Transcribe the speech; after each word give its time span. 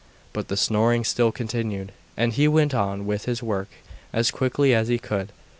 But 0.33 0.47
the 0.47 0.57
snoring 0.57 1.03
still 1.03 1.31
continued, 1.31 1.91
and 2.17 2.33
he 2.33 2.47
went 2.47 2.73
on 2.73 3.05
with 3.05 3.25
his 3.25 3.43
work 3.43 3.69
as 4.11 4.31
quickly 4.31 4.73
as 4.73 4.87
he 4.87 4.97
could. 4.97 5.31